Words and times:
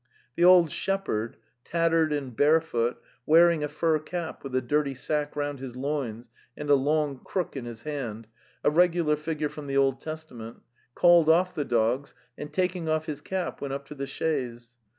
"'The 0.35 0.43
old 0.43 0.71
shepherd, 0.71 1.37
tattered 1.63 2.11
and 2.11 2.35
barefoot, 2.35 2.97
wearing 3.27 3.63
a 3.63 3.67
fur 3.67 3.99
cap, 3.99 4.43
with 4.43 4.55
a 4.55 4.59
dirty 4.61 4.95
sack 4.95 5.35
round 5.35 5.59
his 5.59 5.75
loins 5.75 6.31
and 6.57 6.67
a 6.71 6.73
long 6.73 7.19
crook 7.19 7.55
in 7.55 7.65
his 7.65 7.83
hand 7.83 8.25
—a 8.63 8.71
regular 8.71 9.15
figure 9.15 9.47
from 9.47 9.67
the 9.67 9.77
Old 9.77 9.99
Testament— 10.01 10.61
called 10.95 11.29
off 11.29 11.53
the 11.53 11.65
dogs, 11.65 12.15
and 12.35 12.51
taking 12.51 12.89
off 12.89 13.05
his 13.05 13.21
cap, 13.21 13.61
went 13.61 13.75
up 13.75 13.85
to 13.89 13.93
the 13.93 14.07
chaise. 14.07 14.73